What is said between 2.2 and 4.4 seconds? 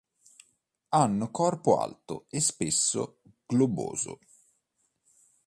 e spesso globoso.